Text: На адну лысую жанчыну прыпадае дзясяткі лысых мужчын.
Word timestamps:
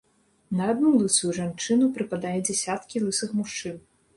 На 0.61 0.69
адну 0.73 0.93
лысую 1.01 1.31
жанчыну 1.39 1.91
прыпадае 1.99 2.35
дзясяткі 2.49 3.03
лысых 3.05 3.29
мужчын. 3.43 3.77